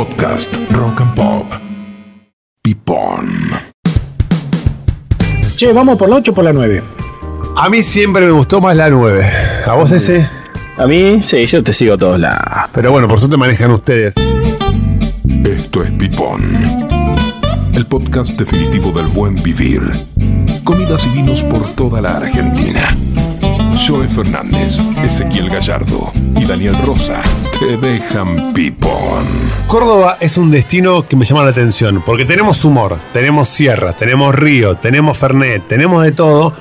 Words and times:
Podcast 0.00 0.56
Rock 0.70 1.02
and 1.02 1.14
Pop. 1.14 1.46
Pipón. 2.62 3.50
Che, 5.56 5.74
¿vamos 5.74 5.98
por 5.98 6.08
la 6.08 6.16
8 6.16 6.30
o 6.30 6.34
por 6.34 6.42
la 6.42 6.54
9? 6.54 6.82
A 7.54 7.68
mí 7.68 7.82
siempre 7.82 8.24
me 8.24 8.32
gustó 8.32 8.62
más 8.62 8.74
la 8.74 8.88
9. 8.88 9.30
¿A 9.66 9.74
vos 9.74 9.92
ese? 9.92 10.26
A 10.78 10.86
mí, 10.86 11.22
sí, 11.22 11.44
yo 11.44 11.62
te 11.62 11.74
sigo 11.74 11.96
a 11.96 11.98
todos 11.98 12.18
lados. 12.18 12.70
Pero 12.72 12.92
bueno, 12.92 13.08
por 13.08 13.18
suerte 13.18 13.36
manejan 13.36 13.72
ustedes. 13.72 14.14
Esto 15.44 15.82
es 15.82 15.90
Pipón. 15.90 16.88
El 17.74 17.84
podcast 17.86 18.30
definitivo 18.30 18.92
del 18.92 19.08
buen 19.08 19.34
vivir. 19.42 19.82
Comidas 20.64 21.04
y 21.04 21.10
vinos 21.10 21.44
por 21.44 21.74
toda 21.74 22.00
la 22.00 22.16
Argentina. 22.16 22.96
Joe 23.86 24.06
Fernández, 24.08 24.78
Ezequiel 25.02 25.48
Gallardo 25.48 26.12
y 26.36 26.44
Daniel 26.44 26.76
Rosa 26.84 27.22
te 27.58 27.76
dejan 27.78 28.52
pipón. 28.52 29.24
Córdoba 29.66 30.16
es 30.20 30.36
un 30.36 30.50
destino 30.50 31.06
que 31.08 31.16
me 31.16 31.24
llama 31.24 31.44
la 31.44 31.50
atención 31.50 32.02
porque 32.04 32.24
tenemos 32.24 32.64
humor, 32.64 32.98
tenemos 33.12 33.48
sierra, 33.48 33.94
tenemos 33.94 34.34
río, 34.34 34.76
tenemos 34.76 35.16
fernet, 35.16 35.66
tenemos 35.66 36.04
de 36.04 36.12
todo. 36.12 36.52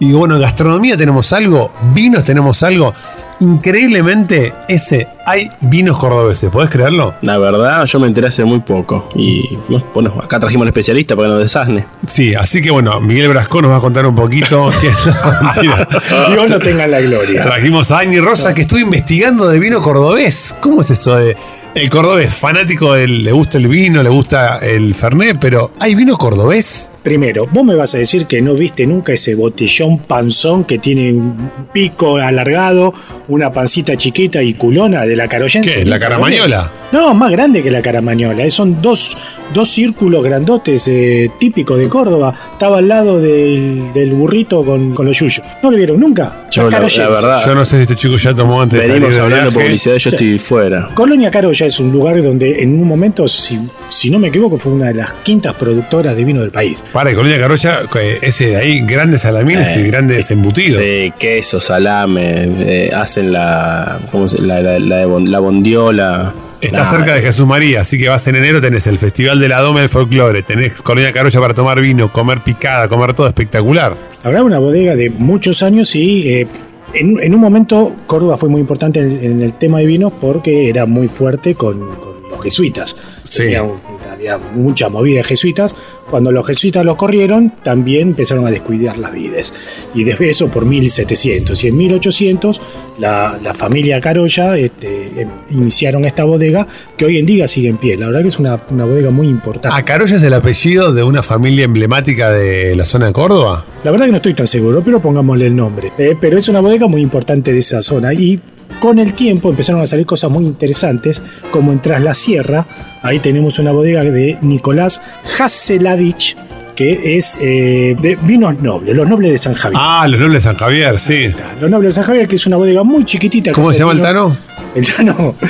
Y 0.00 0.12
bueno, 0.12 0.34
en 0.34 0.42
gastronomía 0.42 0.96
tenemos 0.96 1.32
algo, 1.32 1.72
vinos 1.94 2.24
tenemos 2.24 2.62
algo. 2.62 2.92
Increíblemente, 3.40 4.54
ese 4.68 5.08
hay 5.26 5.48
vinos 5.60 5.98
cordobeses, 5.98 6.48
¿podés 6.50 6.70
creerlo? 6.70 7.14
La 7.20 7.36
verdad, 7.36 7.84
yo 7.84 8.00
me 8.00 8.06
enteré 8.06 8.28
hace 8.28 8.44
muy 8.44 8.60
poco. 8.60 9.08
Y 9.14 9.58
bueno, 9.92 10.14
acá 10.22 10.40
trajimos 10.40 10.64
al 10.64 10.68
especialista 10.68 11.16
para 11.16 11.28
que 11.28 11.32
nos 11.34 11.42
desasne. 11.42 11.86
Sí, 12.06 12.34
así 12.34 12.62
que 12.62 12.70
bueno, 12.70 12.98
Miguel 13.00 13.28
Brasco 13.28 13.60
nos 13.60 13.72
va 13.72 13.76
a 13.76 13.80
contar 13.80 14.06
un 14.06 14.14
poquito. 14.14 14.70
la 15.24 15.40
mentira. 15.42 15.88
Dios 16.28 16.48
no 16.48 16.58
tenga 16.58 16.86
la 16.86 17.00
gloria. 17.00 17.42
Trajimos 17.42 17.90
a 17.90 17.98
Ani 17.98 18.20
Rosa 18.20 18.54
que 18.54 18.62
estuvo 18.62 18.78
investigando 18.78 19.48
de 19.48 19.58
vino 19.58 19.82
cordobés. 19.82 20.54
¿Cómo 20.60 20.80
es 20.80 20.90
eso 20.90 21.16
de 21.16 21.36
el 21.76 21.90
cordobés? 21.90 22.34
Fanático 22.34 22.94
del, 22.94 23.22
le 23.22 23.32
gusta 23.32 23.58
el 23.58 23.68
vino, 23.68 24.02
le 24.02 24.08
gusta 24.08 24.58
el 24.62 24.94
fernet, 24.94 25.36
pero 25.38 25.72
¿hay 25.78 25.94
vino 25.94 26.16
cordobés? 26.16 26.90
Primero, 27.02 27.46
vos 27.52 27.64
me 27.64 27.74
vas 27.74 27.94
a 27.94 27.98
decir 27.98 28.26
que 28.26 28.40
no 28.40 28.54
viste 28.54 28.86
nunca 28.86 29.12
ese 29.12 29.34
botellón 29.34 29.98
panzón 29.98 30.64
que 30.64 30.78
tiene 30.78 31.12
un 31.12 31.50
pico 31.72 32.16
alargado, 32.16 32.94
una 33.28 33.52
pancita 33.52 33.96
chiquita 33.96 34.42
y 34.42 34.54
culona 34.54 35.04
de 35.04 35.16
la 35.16 35.28
caroyense. 35.28 35.70
¿Qué? 35.70 35.84
¿La 35.84 36.00
caramañola? 36.00 36.72
No, 36.92 37.12
más 37.14 37.30
grande 37.30 37.62
que 37.62 37.70
la 37.70 37.82
caramañola. 37.82 38.44
Eh, 38.44 38.50
Son 38.50 38.80
dos, 38.80 39.16
dos 39.52 39.68
círculos 39.68 40.22
grandotes 40.22 40.86
eh, 40.88 41.30
típicos 41.38 41.78
de 41.78 41.88
Córdoba. 41.88 42.32
Estaba 42.52 42.78
al 42.78 42.88
lado 42.88 43.20
del, 43.20 43.92
del 43.92 44.12
burrito 44.12 44.64
con, 44.64 44.94
con 44.94 45.06
los 45.06 45.18
yuyos. 45.18 45.42
¿No 45.62 45.70
lo 45.70 45.76
vieron 45.76 46.00
nunca? 46.00 46.46
Yo, 46.50 46.70
la- 46.70 46.78
verdad, 46.80 47.42
Yo 47.44 47.54
no 47.54 47.64
sé 47.64 47.76
si 47.76 47.82
este 47.82 47.96
chico 47.96 48.16
ya 48.16 48.34
tomó 48.34 48.62
antes 48.62 48.80
de 48.80 48.88
venimos 48.88 49.14
de 49.16 49.20
hablando 49.20 49.50
de 49.50 49.58
publicidad, 49.58 49.96
yo 49.96 50.10
estoy 50.10 50.38
fuera. 50.38 50.88
Colonia 50.94 51.30
Carolla 51.30 51.66
es 51.66 51.78
un 51.80 51.92
lugar 51.92 52.22
donde 52.22 52.62
en 52.62 52.72
un 52.80 52.88
momento, 52.88 53.28
si, 53.28 53.58
si 53.88 54.08
no 54.10 54.18
me 54.18 54.28
equivoco, 54.28 54.56
fue 54.56 54.72
una 54.72 54.86
de 54.86 54.94
las 54.94 55.12
quintas 55.12 55.54
productoras 55.54 56.16
de 56.16 56.24
vino 56.24 56.40
del 56.40 56.50
país. 56.50 56.82
Para, 56.92 57.12
y 57.12 57.14
Colonia 57.14 57.38
Carolla, 57.38 57.80
eh, 58.00 58.18
ese 58.22 58.46
de 58.50 58.56
ahí, 58.56 58.80
grandes 58.86 59.22
salamines 59.22 59.76
Eh, 59.76 59.80
y 59.80 59.88
grandes 59.88 60.30
embutidos. 60.30 60.82
Sí, 60.82 61.12
queso, 61.18 61.60
salame, 61.60 62.48
eh, 62.60 62.90
hacen 62.94 63.32
la, 63.32 63.98
¿cómo 64.10 64.26
se- 64.28 64.40
la, 64.40 64.62
la, 64.62 64.78
la 64.78 65.06
la 65.06 65.38
bondiola. 65.40 66.32
Está 66.60 66.78
Nah, 66.78 66.84
cerca 66.90 67.14
de 67.14 67.20
Jesús 67.22 67.46
María, 67.46 67.82
así 67.82 67.98
que 67.98 68.08
vas 68.08 68.26
en 68.28 68.36
enero, 68.36 68.60
tenés 68.60 68.86
el 68.86 68.96
Festival 68.98 69.38
de 69.40 69.48
la 69.48 69.60
Doma 69.60 69.80
del 69.80 69.88
Folclore, 69.90 70.42
tenés 70.42 70.80
Colonia 70.82 71.12
Carolla 71.12 71.40
para 71.40 71.54
tomar 71.54 71.80
vino, 71.80 72.12
comer 72.12 72.40
picada, 72.42 72.88
comer 72.88 73.12
todo 73.14 73.26
espectacular. 73.26 73.94
Habrá 74.22 74.42
una 74.42 74.58
bodega 74.58 74.96
de 74.96 75.10
muchos 75.10 75.62
años 75.62 75.94
y 75.94 76.28
eh, 76.30 76.46
en, 76.94 77.20
en 77.22 77.34
un 77.34 77.40
momento 77.40 77.94
Córdoba 78.06 78.36
fue 78.38 78.48
muy 78.48 78.60
importante 78.60 79.00
en, 79.00 79.22
en 79.22 79.42
el 79.42 79.52
tema 79.52 79.78
de 79.80 79.86
vinos 79.86 80.12
porque 80.20 80.68
era 80.70 80.86
muy 80.86 81.08
fuerte 81.08 81.54
con, 81.54 81.78
con 81.96 82.14
los 82.30 82.42
jesuitas. 82.42 82.96
Sí. 83.28 83.42
Tenía 83.44 83.62
un- 83.62 83.95
había 84.06 84.38
mucha 84.38 84.88
movida 84.88 85.18
de 85.18 85.24
jesuitas. 85.24 85.74
Cuando 86.10 86.30
los 86.30 86.46
jesuitas 86.46 86.84
los 86.84 86.96
corrieron, 86.96 87.52
también 87.62 88.08
empezaron 88.08 88.46
a 88.46 88.50
descuidar 88.50 88.98
las 88.98 89.12
vides. 89.12 89.52
Y 89.94 90.04
desde 90.04 90.30
eso 90.30 90.48
por 90.48 90.66
1700 90.66 91.64
y 91.64 91.68
en 91.68 91.76
1800 91.76 92.60
la, 92.98 93.38
la 93.42 93.54
familia 93.54 94.00
Carolla 94.00 94.56
este, 94.56 95.20
em, 95.20 95.28
iniciaron 95.50 96.04
esta 96.04 96.24
bodega 96.24 96.66
que 96.96 97.04
hoy 97.04 97.18
en 97.18 97.26
día 97.26 97.48
sigue 97.48 97.68
en 97.68 97.76
pie. 97.76 97.96
La 97.96 98.06
verdad 98.06 98.22
que 98.22 98.28
es 98.28 98.38
una, 98.38 98.60
una 98.70 98.84
bodega 98.84 99.10
muy 99.10 99.28
importante. 99.28 99.76
¿A 99.76 99.84
Carolla 99.84 100.16
es 100.16 100.22
el 100.22 100.34
apellido 100.34 100.92
de 100.92 101.02
una 101.02 101.22
familia 101.22 101.64
emblemática 101.64 102.30
de 102.30 102.74
la 102.76 102.84
zona 102.84 103.06
de 103.06 103.12
Córdoba? 103.12 103.64
La 103.84 103.90
verdad 103.90 104.06
que 104.06 104.12
no 104.12 104.16
estoy 104.16 104.34
tan 104.34 104.46
seguro, 104.46 104.82
pero 104.82 105.00
pongámosle 105.00 105.46
el 105.46 105.56
nombre. 105.56 105.92
Eh, 105.98 106.16
pero 106.20 106.38
es 106.38 106.48
una 106.48 106.60
bodega 106.60 106.86
muy 106.86 107.00
importante 107.00 107.52
de 107.52 107.58
esa 107.58 107.82
zona. 107.82 108.12
Y 108.14 108.40
con 108.80 108.98
el 108.98 109.14
tiempo 109.14 109.48
empezaron 109.48 109.80
a 109.80 109.86
salir 109.86 110.06
cosas 110.06 110.30
muy 110.30 110.44
interesantes, 110.44 111.22
como 111.50 111.72
en 111.72 111.80
Tras 111.80 112.02
la 112.02 112.14
Sierra. 112.14 112.66
Ahí 113.02 113.20
tenemos 113.20 113.58
una 113.58 113.72
bodega 113.72 114.02
de 114.04 114.38
Nicolás 114.42 115.00
Haselavich, 115.38 116.36
que 116.74 117.16
es 117.16 117.38
eh, 117.40 117.96
de 118.00 118.16
vinos 118.22 118.60
nobles, 118.60 118.94
los 118.94 119.08
nobles 119.08 119.32
de 119.32 119.38
San 119.38 119.54
Javier. 119.54 119.80
Ah, 119.82 120.06
los 120.08 120.20
nobles 120.20 120.42
de 120.42 120.50
San 120.50 120.56
Javier, 120.56 120.98
sí. 120.98 121.32
Los 121.60 121.70
nobles 121.70 121.90
de 121.90 121.92
San 122.00 122.04
Javier, 122.04 122.28
que 122.28 122.36
es 122.36 122.46
una 122.46 122.56
bodega 122.56 122.82
muy 122.82 123.04
chiquitita. 123.04 123.52
¿Cómo 123.52 123.72
se 123.72 123.78
llama 123.80 123.92
el 123.92 124.00
Tano? 124.00 124.36
El 124.74 124.86
Tano. 124.86 125.34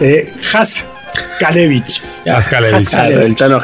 Eh, 0.00 0.26
Haskalevich. 0.52 0.91
Haskalevich. 1.40 2.02
El 2.24 3.36
Tano 3.36 3.56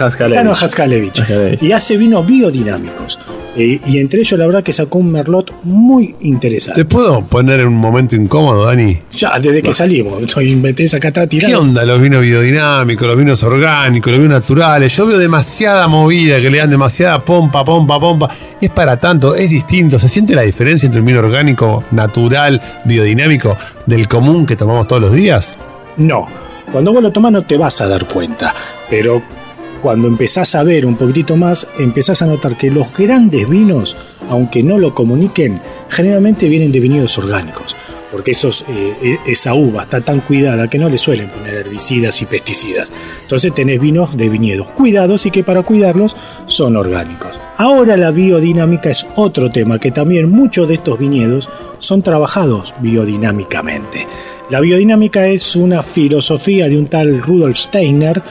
Haskalevich. 0.52 1.22
Y 1.60 1.72
hace 1.72 1.96
vinos 1.96 2.26
biodinámicos. 2.26 3.18
Eh, 3.56 3.80
y 3.86 3.98
entre 3.98 4.20
ellos, 4.20 4.38
la 4.38 4.46
verdad, 4.46 4.62
que 4.62 4.72
sacó 4.72 4.98
un 4.98 5.10
merlot 5.10 5.52
muy 5.64 6.14
interesante. 6.20 6.84
¿Te 6.84 6.84
puedo 6.84 7.24
poner 7.24 7.58
en 7.58 7.68
un 7.68 7.74
momento 7.74 8.14
incómodo, 8.14 8.66
Dani? 8.66 9.00
Ya, 9.10 9.38
desde 9.40 9.62
que 9.62 9.72
salimos, 9.72 10.22
estoy 10.22 10.54
metés 10.54 10.94
acá 10.94 11.08
atrás 11.08 11.26
¿Qué 11.28 11.38
tirando. 11.38 11.62
onda 11.62 11.84
los 11.84 12.00
vinos 12.00 12.22
biodinámicos, 12.22 13.08
los 13.08 13.16
vinos 13.16 13.42
orgánicos, 13.42 14.12
los 14.12 14.20
vinos 14.20 14.40
naturales? 14.42 14.96
Yo 14.96 15.06
veo 15.06 15.18
demasiada 15.18 15.88
movida, 15.88 16.40
que 16.40 16.50
le 16.50 16.58
dan 16.58 16.70
demasiada 16.70 17.24
pompa, 17.24 17.64
pompa, 17.64 17.98
pompa. 17.98 18.28
Es 18.60 18.70
para 18.70 18.98
tanto, 18.98 19.34
es 19.34 19.50
distinto. 19.50 19.98
¿Se 19.98 20.08
siente 20.08 20.36
la 20.36 20.42
diferencia 20.42 20.86
entre 20.86 21.00
un 21.00 21.06
vino 21.06 21.18
orgánico, 21.18 21.82
natural, 21.90 22.60
biodinámico, 22.84 23.56
del 23.86 24.06
común 24.06 24.46
que 24.46 24.54
tomamos 24.54 24.86
todos 24.86 25.02
los 25.02 25.12
días? 25.12 25.56
No, 25.96 26.28
cuando 26.72 26.92
vos 26.92 27.02
lo 27.02 27.12
tomás 27.12 27.32
no 27.32 27.44
te 27.44 27.56
vas 27.56 27.80
a 27.80 27.88
dar 27.88 28.06
cuenta, 28.06 28.54
pero 28.90 29.22
cuando 29.80 30.08
empezás 30.08 30.54
a 30.54 30.64
ver 30.64 30.86
un 30.86 30.96
poquitito 30.96 31.36
más, 31.36 31.66
empezás 31.78 32.22
a 32.22 32.26
notar 32.26 32.56
que 32.56 32.70
los 32.70 32.92
grandes 32.96 33.48
vinos, 33.48 33.96
aunque 34.28 34.62
no 34.62 34.78
lo 34.78 34.94
comuniquen, 34.94 35.60
generalmente 35.88 36.48
vienen 36.48 36.72
de 36.72 36.80
viñedos 36.80 37.16
orgánicos. 37.18 37.76
Porque 38.10 38.30
esos, 38.30 38.62
eh, 38.62 38.94
eh, 39.02 39.18
esa 39.26 39.52
uva 39.52 39.82
está 39.82 40.00
tan 40.00 40.20
cuidada 40.20 40.68
que 40.68 40.78
no 40.78 40.88
le 40.88 40.96
suelen 40.96 41.28
poner 41.28 41.54
herbicidas 41.54 42.22
y 42.22 42.26
pesticidas. 42.26 42.90
Entonces 43.22 43.54
tenés 43.54 43.78
vinos 43.80 44.16
de 44.16 44.30
viñedos 44.30 44.70
cuidados 44.70 45.26
y 45.26 45.30
que 45.30 45.44
para 45.44 45.62
cuidarlos 45.62 46.16
son 46.46 46.76
orgánicos. 46.76 47.38
Ahora 47.58 47.98
la 47.98 48.10
biodinámica 48.10 48.88
es 48.88 49.06
otro 49.16 49.50
tema 49.50 49.78
que 49.78 49.90
también 49.90 50.30
muchos 50.30 50.68
de 50.68 50.74
estos 50.74 50.98
viñedos 50.98 51.50
son 51.80 52.02
trabajados 52.02 52.74
biodinámicamente. 52.80 54.06
La 54.50 54.60
biodinámica 54.60 55.26
es 55.26 55.56
una 55.56 55.82
filosofía 55.82 56.70
de 56.70 56.78
un 56.78 56.86
tal 56.86 57.20
Rudolf 57.20 57.58
Steiner, 57.58 58.22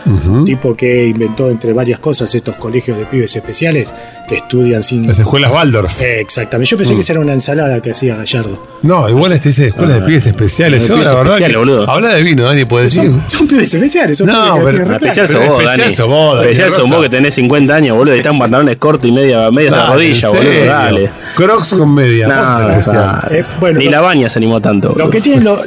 tipo 0.48 0.76
que 0.76 1.06
inventó 1.06 1.48
entre 1.48 1.74
varias 1.74 2.00
cosas 2.00 2.34
estos 2.34 2.56
colegios 2.56 2.98
de 2.98 3.06
pibes 3.06 3.36
especiales 3.36 3.94
que 4.28 4.38
estudian 4.48 4.82
sin... 4.82 5.06
Las 5.06 5.20
escuelas 5.20 5.52
Waldorf. 5.52 6.02
Eh, 6.02 6.22
Exactamente, 6.22 6.70
yo 6.72 6.78
pensé 6.78 6.94
que 6.96 7.02
esa 7.02 7.14
era 7.14 7.22
una 7.22 7.34
ensalada 7.34 7.82
que 7.82 7.92
hacía 7.92 8.16
Gallardo. 8.16 8.66
No, 8.82 9.10
igual 9.10 9.32
este 9.34 9.50
dice 9.50 9.68
escuelas 9.68 10.00
de 10.00 10.06
pibes 10.06 10.26
especiales. 10.26 10.82
de 10.84 10.88
Yo, 10.88 10.94
pibes 10.96 11.08
la 11.10 11.16
verdad, 11.16 11.34
especiales, 11.34 11.54
que- 11.56 11.58
boludo. 11.60 11.90
habla 11.90 12.10
de 12.16 12.24
vino, 12.24 12.44
Dani, 12.44 12.66
puede 12.66 12.86
decir. 12.86 13.04
Son, 13.04 13.24
son 13.28 13.48
pibes 13.48 13.74
especiales, 13.74 14.18
son 14.18 14.28
No, 14.28 14.56
pibes 14.60 14.74
pero-. 14.74 14.94
Especial 14.96 15.28
sos 15.28 15.46
vos, 15.46 15.50
especial 15.62 15.80
Dani. 15.80 15.96
sos 15.96 16.08
vos, 16.08 16.36
Dani 16.38 16.46
Especial 16.52 16.72
sos 16.72 16.90
vos 16.90 17.02
que 17.04 17.10
tenés 17.10 17.36
50 17.36 17.76
años, 17.76 17.98
boludo, 17.98 18.16
y 18.16 18.20
están 18.20 18.38
pantalones 18.38 18.78
cortos 18.78 19.08
y 19.10 19.12
media, 19.12 19.52
media 19.52 19.72
de 19.72 19.86
rodilla, 19.86 20.28
boludo, 20.30 20.44
serio. 20.44 20.66
dale. 20.72 21.10
Crocs 21.36 21.70
con 21.74 21.94
media. 21.94 22.26
Especial. 22.70 22.96
dale. 23.24 23.40
Eh, 23.40 23.46
bueno, 23.60 23.80
Ni 23.80 23.90
la 23.90 24.02
baña 24.02 24.30
se 24.30 24.40
animó 24.40 24.62
tanto. 24.62 24.94
Lo 24.98 25.10
que 25.10 25.20
tienen 25.22 25.44
los. 25.46 25.60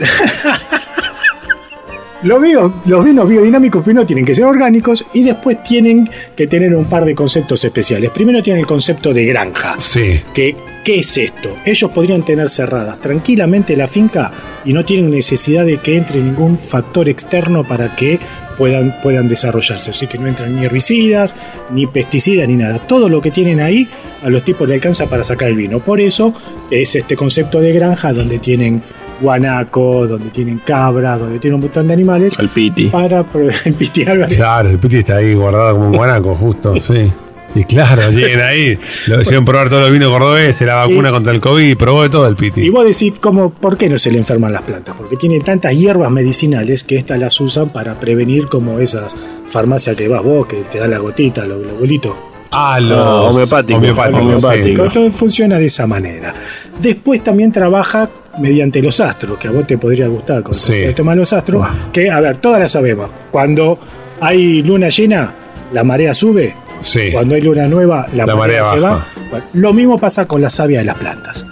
Los, 2.22 2.42
bio- 2.42 2.75
los 2.84 3.04
vinos 3.04 3.28
biodinámicos 3.28 3.82
primero 3.82 4.04
tienen 4.04 4.25
que 4.26 4.34
ser 4.34 4.44
orgánicos 4.44 5.04
y 5.15 5.22
después 5.22 5.62
tienen 5.62 6.09
que 6.36 6.47
tener 6.47 6.74
un 6.74 6.84
par 6.84 7.04
de 7.06 7.15
conceptos 7.15 7.65
especiales. 7.65 8.10
Primero 8.10 8.42
tienen 8.42 8.60
el 8.60 8.66
concepto 8.66 9.15
de 9.15 9.24
granja. 9.24 9.77
Sí. 9.78 10.21
Que, 10.34 10.54
¿Qué 10.84 11.00
es 11.00 11.16
esto? 11.16 11.56
Ellos 11.65 11.91
podrían 11.91 12.22
tener 12.24 12.50
cerradas 12.50 13.00
tranquilamente 13.00 13.74
la 13.77 13.89
finca 13.89 14.33
y 14.65 14.72
no 14.74 14.84
tienen 14.84 15.10
necesidad 15.10 15.65
de 15.65 15.78
que 15.78 15.97
entre 15.97 16.21
ningún 16.21 16.59
factor 16.59 17.09
externo 17.09 17.66
para 17.66 17.97
que 17.97 18.18
puedan, 18.59 18.94
puedan 19.03 19.27
desarrollarse. 19.28 19.91
Así 19.91 20.06
que 20.06 20.18
no 20.18 20.27
entran 20.27 20.54
ni 20.56 20.65
herbicidas, 20.66 21.34
ni 21.71 21.86
pesticidas, 21.86 22.47
ni 22.48 22.56
nada. 22.56 22.78
Todo 22.80 23.09
lo 23.09 23.22
que 23.22 23.30
tienen 23.30 23.60
ahí 23.60 23.89
a 24.22 24.28
los 24.28 24.44
tipos 24.44 24.68
le 24.68 24.74
alcanza 24.74 25.06
para 25.06 25.24
sacar 25.24 25.48
el 25.48 25.56
vino. 25.56 25.80
Por 25.80 26.00
eso 26.00 26.34
es 26.71 26.94
este 26.97 27.16
concepto 27.16 27.60
de 27.60 27.72
granja 27.72 28.12
donde 28.12 28.39
tienen 28.39 28.83
guanaco, 29.20 30.06
donde 30.06 30.30
tienen 30.30 30.58
cabras, 30.64 31.18
donde 31.20 31.38
tienen 31.38 31.56
un 31.56 31.60
montón 31.62 31.86
de 31.86 31.92
animales 31.92 32.38
Al 32.38 32.48
piti. 32.48 32.86
para 32.86 33.22
pro- 33.24 33.48
pitear. 33.78 34.26
Claro, 34.28 34.70
el 34.70 34.78
piti 34.78 34.98
está 34.98 35.16
ahí 35.16 35.34
guardado 35.34 35.74
como 35.74 35.88
un 35.88 35.96
guanaco, 35.96 36.34
justo, 36.34 36.78
sí. 36.80 37.12
Y 37.52 37.64
claro, 37.64 38.10
lleguen 38.12 38.40
ahí, 38.42 38.78
lo 39.08 39.20
hicieron 39.20 39.44
probar 39.44 39.68
todos 39.68 39.82
los 39.82 39.90
vinos 39.90 40.08
cordobeses, 40.12 40.64
la 40.64 40.76
vacuna 40.76 41.08
Y- 41.08 41.12
contra 41.12 41.32
el 41.32 41.40
COVID, 41.40 41.76
probó 41.76 42.02
de 42.04 42.08
todo 42.08 42.28
el 42.28 42.36
piti. 42.36 42.60
Y 42.60 42.70
vos 42.70 42.84
decís, 42.84 43.14
¿cómo, 43.20 43.50
¿por 43.50 43.76
qué 43.76 43.88
no 43.88 43.98
se 43.98 44.12
le 44.12 44.18
enferman 44.18 44.52
las 44.52 44.62
plantas? 44.62 44.94
Porque 44.96 45.16
tienen 45.16 45.42
tantas 45.42 45.74
hierbas 45.74 46.12
medicinales 46.12 46.84
que 46.84 46.96
estas 46.96 47.18
las 47.18 47.40
usan 47.40 47.70
para 47.70 47.98
prevenir 47.98 48.46
como 48.46 48.78
esas 48.78 49.16
farmacias 49.48 49.96
que 49.96 50.06
vas 50.06 50.22
vos, 50.22 50.46
que 50.46 50.58
te 50.70 50.78
dan 50.78 50.92
la 50.92 50.98
gotita, 50.98 51.44
los 51.44 51.60
globolitos. 51.62 52.12
Ah, 52.52 52.78
los 52.78 52.96
No, 52.96 53.22
homeopático, 53.30 53.78
homeopáticos, 53.78 54.22
homeopático. 54.22 54.84
sí. 54.84 54.90
Todo 54.92 55.10
funciona 55.10 55.58
de 55.58 55.66
esa 55.66 55.88
manera. 55.88 56.32
Después 56.80 57.20
también 57.22 57.50
trabaja 57.50 58.08
mediante 58.41 58.83
los 58.83 58.98
astros, 59.01 59.39
que 59.39 59.48
a 59.48 59.51
vos 59.51 59.66
te 59.66 59.78
podría 59.78 60.07
gustar 60.09 60.42
con 60.42 60.54
Sí. 60.54 60.75
el 60.75 60.95
tema 60.95 61.13
de 61.13 61.19
los 61.19 61.33
astros, 61.33 61.66
que, 61.92 62.10
a 62.10 62.21
ver, 62.21 62.39
todas 62.39 62.59
las 62.60 62.71
sabemos. 62.72 63.09
Cuando 63.31 63.78
hay 64.21 64.63
luna 64.63 64.89
llena, 64.89 65.33
la 65.72 65.84
marea 65.84 66.15
sube. 66.15 66.54
Sí. 66.81 67.10
Cuando 67.13 67.34
hay 67.34 67.42
luna 67.42 67.66
nueva, 67.69 68.07
la, 68.15 68.27
La 68.27 68.34
marea, 68.37 68.63
marea 68.63 68.75
se 68.77 68.81
baja. 68.81 68.95
va. 68.97 69.07
Bueno, 69.31 69.45
lo 69.53 69.72
mismo 69.75 69.98
pasa 69.98 70.27
con 70.27 70.41
la 70.41 70.48
savia 70.51 70.78
de 70.81 70.87
las 70.87 70.95
plantas. 70.97 71.47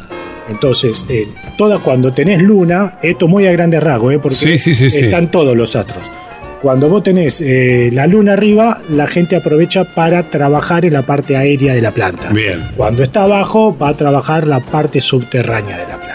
Entonces, 0.48 1.04
eh, 1.10 1.28
toda 1.58 1.78
cuando 1.80 2.10
tenés 2.12 2.40
luna, 2.42 2.98
esto 3.02 3.28
muy 3.28 3.46
a 3.46 3.52
grandes 3.52 3.82
rasgos, 3.82 4.14
¿eh? 4.14 4.18
porque 4.18 4.36
sí, 4.36 4.56
sí. 4.58 4.86
están 4.86 5.30
todos 5.30 5.54
los 5.54 5.76
astros. 5.76 6.02
Cuando 6.62 6.88
vos 6.88 7.02
tenés 7.04 7.40
eh, 7.40 7.90
la 7.92 8.06
luna 8.06 8.32
arriba, 8.32 8.80
la 8.90 9.06
gente 9.06 9.36
aprovecha 9.36 9.84
para 9.84 10.24
trabajar 10.24 10.84
en 10.86 10.94
la 10.94 11.02
parte 11.02 11.36
aérea 11.36 11.74
de 11.74 11.82
la 11.82 11.92
planta. 11.92 12.30
Bien. 12.30 12.66
Cuando 12.76 13.02
está 13.04 13.24
abajo, 13.24 13.76
va 13.80 13.90
a 13.90 13.94
trabajar 13.94 14.46
la 14.48 14.58
parte 14.60 15.00
subterránea 15.00 15.76
de 15.76 15.82
la 15.86 15.96
planta. 15.98 16.07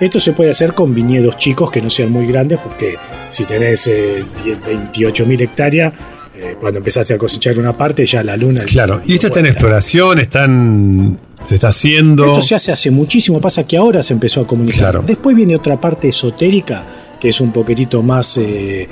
Esto 0.00 0.18
se 0.18 0.32
puede 0.32 0.50
hacer 0.50 0.72
con 0.74 0.94
viñedos 0.94 1.36
chicos 1.36 1.70
que 1.70 1.80
no 1.80 1.90
sean 1.90 2.10
muy 2.10 2.26
grandes, 2.26 2.58
porque 2.58 2.96
si 3.28 3.44
tenés 3.44 3.86
eh, 3.86 4.24
28.000 4.44 5.40
hectáreas, 5.42 5.92
eh, 6.34 6.56
cuando 6.58 6.78
empezaste 6.78 7.14
a 7.14 7.18
cosechar 7.18 7.58
una 7.58 7.76
parte, 7.76 8.04
ya 8.06 8.24
la 8.24 8.36
luna. 8.36 8.62
Claro, 8.64 9.00
y 9.04 9.14
esto 9.14 9.28
está 9.28 9.40
en 9.40 9.46
exploración, 9.46 10.18
están. 10.18 11.18
Se 11.44 11.54
está 11.54 11.68
haciendo. 11.68 12.26
Esto 12.26 12.42
se 12.42 12.54
hace 12.54 12.72
hace 12.72 12.90
muchísimo, 12.90 13.40
pasa 13.40 13.64
que 13.64 13.76
ahora 13.76 14.02
se 14.02 14.12
empezó 14.12 14.42
a 14.42 14.46
comunicar. 14.46 14.78
Claro. 14.92 15.02
Después 15.02 15.34
viene 15.34 15.56
otra 15.56 15.80
parte 15.80 16.08
esotérica, 16.08 16.82
que 17.20 17.28
es 17.28 17.40
un 17.40 17.52
poquitito 17.52 18.02
más. 18.02 18.36
eh, 18.38 18.82
eh, 18.82 18.88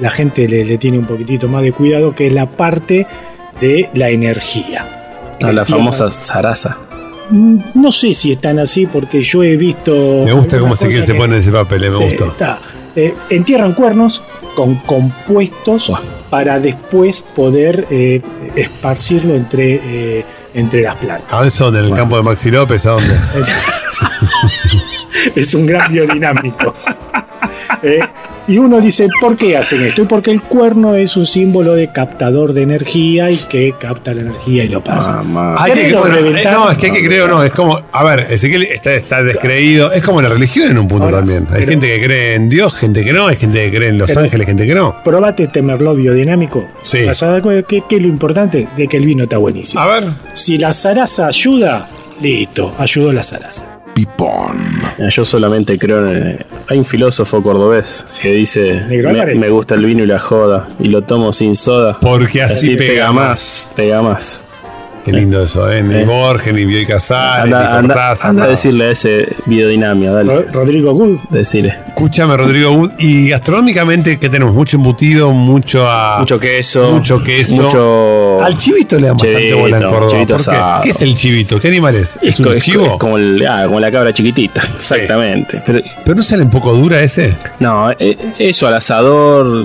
la 0.00 0.10
gente 0.10 0.48
le, 0.48 0.64
le 0.64 0.78
tiene 0.78 0.98
un 0.98 1.06
poquitito 1.06 1.48
más 1.48 1.62
de 1.62 1.72
cuidado, 1.72 2.14
que 2.14 2.26
es 2.26 2.32
la 2.32 2.50
parte 2.50 3.06
de 3.60 3.88
la 3.94 4.10
energía. 4.10 4.86
A 5.42 5.52
la 5.52 5.64
famosa 5.64 6.10
zaraza. 6.10 6.76
No 7.30 7.92
sé 7.92 8.14
si 8.14 8.32
están 8.32 8.58
así, 8.58 8.86
porque 8.86 9.22
yo 9.22 9.42
he 9.42 9.56
visto. 9.56 10.22
Me 10.24 10.32
gusta 10.32 10.58
cómo 10.58 10.74
se 10.74 10.86
cosas 10.86 11.06
se 11.06 11.12
que- 11.12 11.18
pone 11.18 11.38
ese 11.38 11.52
papel, 11.52 11.84
eh, 11.84 11.90
me 11.90 11.96
gustó. 12.04 12.24
está. 12.26 12.58
Eh, 12.96 13.14
entierran 13.30 13.72
cuernos 13.74 14.22
con 14.56 14.74
compuestos 14.76 15.92
para 16.28 16.58
después 16.58 17.20
poder 17.20 17.86
eh, 17.90 18.20
esparcirlo 18.56 19.34
entre, 19.34 19.80
eh, 20.18 20.24
entre 20.54 20.82
las 20.82 20.96
plantas. 20.96 21.32
¿A 21.32 21.36
dónde 21.36 21.50
son? 21.50 21.76
¿En 21.76 21.84
el 21.84 21.94
campo 21.94 22.16
de 22.16 22.22
Maxi 22.24 22.50
López? 22.50 22.84
¿A 22.86 22.90
dónde? 22.90 23.14
es 25.36 25.54
un 25.54 25.66
gran 25.66 25.92
biodinámico. 25.92 26.74
Y 28.50 28.58
uno 28.58 28.80
dice, 28.80 29.06
¿por 29.20 29.36
qué 29.36 29.56
hacen 29.56 29.80
esto? 29.84 30.02
Y 30.02 30.06
porque 30.06 30.32
el 30.32 30.42
cuerno 30.42 30.96
es 30.96 31.16
un 31.16 31.24
símbolo 31.24 31.74
de 31.76 31.92
captador 31.92 32.52
de 32.52 32.62
energía 32.62 33.30
y 33.30 33.36
que 33.36 33.72
capta 33.78 34.12
la 34.12 34.22
energía 34.22 34.64
y 34.64 34.68
lo 34.68 34.82
pasa. 34.82 35.22
Mamá. 35.22 35.54
Hay 35.56 35.70
que, 35.72 35.94
bueno, 35.94 36.16
eh, 36.16 36.20
reventar. 36.20 36.54
no, 36.54 36.68
es 36.68 36.76
que 36.76 36.86
hay 36.86 36.92
que 36.92 37.04
creer 37.04 37.22
o 37.22 37.28
no. 37.28 37.44
Es 37.44 37.52
como, 37.52 37.80
a 37.92 38.02
ver, 38.02 38.26
Ezequiel 38.28 38.64
está, 38.64 38.92
está 38.94 39.22
descreído. 39.22 39.92
Es 39.92 40.02
como 40.02 40.20
la 40.20 40.30
religión 40.30 40.68
en 40.68 40.78
un 40.78 40.88
punto 40.88 41.04
Ahora, 41.04 41.18
también. 41.18 41.46
Hay 41.48 41.60
pero- 41.60 41.70
gente 41.70 41.86
que 41.86 42.04
cree 42.04 42.34
en 42.34 42.48
Dios, 42.48 42.74
gente 42.74 43.04
que 43.04 43.12
no. 43.12 43.28
Hay 43.28 43.36
gente 43.36 43.70
que 43.70 43.76
cree 43.76 43.90
en 43.90 43.98
los 43.98 44.08
Pero- 44.08 44.22
ángeles, 44.22 44.46
gente 44.48 44.66
que 44.66 44.74
no. 44.74 44.96
Probate 45.04 45.44
este 45.44 45.62
merlot 45.62 45.96
biodinámico. 45.96 46.66
Sí. 46.82 46.98
Que 46.98 47.10
es 47.96 48.02
lo 48.02 48.08
importante 48.08 48.66
de 48.76 48.88
que 48.88 48.96
el 48.96 49.06
vino 49.06 49.22
está 49.22 49.38
buenísimo. 49.38 49.80
A 49.80 49.86
ver. 49.86 50.04
Si 50.32 50.58
la 50.58 50.72
zaraza 50.72 51.28
ayuda, 51.28 51.88
listo, 52.20 52.74
ayudó 52.78 53.12
la 53.12 53.22
zaraza. 53.22 53.69
Pipón. 53.94 54.80
Yo 55.10 55.24
solamente 55.24 55.78
creo 55.78 56.06
en. 56.10 56.38
Hay 56.68 56.78
un 56.78 56.84
filósofo 56.84 57.42
cordobés 57.42 58.04
que 58.22 58.32
dice: 58.32 58.84
me, 59.36 59.48
gusta 59.48 59.74
el 59.74 59.84
vino 59.84 60.02
y 60.02 60.06
la 60.06 60.18
joda, 60.18 60.68
y 60.78 60.88
lo 60.88 61.02
tomo 61.02 61.32
sin 61.32 61.54
soda. 61.54 61.98
Porque 62.00 62.42
así, 62.42 62.54
Así 62.54 62.76
pega, 62.76 62.92
pega 62.92 63.12
más. 63.12 63.28
más, 63.28 63.72
pega 63.76 64.02
más. 64.02 64.44
Qué 65.04 65.12
lindo 65.12 65.42
eso, 65.42 65.70
¿eh? 65.70 65.82
Ni 65.82 65.94
Eh. 65.94 66.04
Borges, 66.04 66.52
ni 66.52 66.64
Bioy 66.66 66.84
Casares, 66.86 67.46
ni 67.46 67.86
Cortázar. 67.86 68.30
anda 68.30 68.44
a 68.44 68.48
decirle 68.48 68.84
a 68.84 68.90
ese 68.90 69.28
biodinamia, 69.46 70.12
dale. 70.12 70.42
Rodrigo 70.52 70.92
Good. 70.92 71.20
Decirle. 71.30 71.74
Escúchame, 71.88 72.36
Rodrigo 72.36 72.72
Wood. 72.72 72.90
Y 72.98 73.28
gastronómicamente, 73.30 74.18
¿qué 74.18 74.28
tenemos? 74.28 74.54
Mucho 74.54 74.76
embutido, 74.76 75.30
mucho 75.32 75.88
a. 75.88 76.18
Mucho 76.18 76.38
queso. 76.38 76.92
Mucho 76.92 77.22
queso. 77.22 77.62
Mucho. 77.62 78.40
Al 78.42 78.56
chivito 78.56 78.98
le 78.98 79.06
dan 79.08 79.16
bastante 79.16 79.38
Chivito, 79.38 79.58
bola 79.58 79.76
en 79.78 79.82
Córdoba. 79.84 80.08
chivito 80.10 80.36
¿Por 80.36 80.44
qué? 80.44 80.50
asado. 80.50 80.82
¿Qué 80.82 80.88
es 80.90 81.02
el 81.02 81.14
chivito? 81.14 81.60
¿Qué 81.60 81.68
animal 81.68 81.94
es? 81.96 82.18
¿Es, 82.22 82.38
un 82.40 82.44
co- 82.46 82.58
chivo? 82.58 82.86
es 82.86 82.92
como, 82.94 83.16
el- 83.18 83.46
ah, 83.48 83.64
como 83.66 83.80
la 83.80 83.90
cabra 83.90 84.12
chiquitita. 84.12 84.62
Exactamente. 84.76 85.62
Pero 85.64 85.80
¿Pero 86.04 86.14
no 86.16 86.22
sale 86.22 86.42
un 86.42 86.50
poco 86.50 86.72
dura 86.74 87.00
ese? 87.00 87.34
no, 87.58 87.90
eh, 87.92 88.16
eso 88.38 88.66
al 88.68 88.74
asador, 88.74 89.64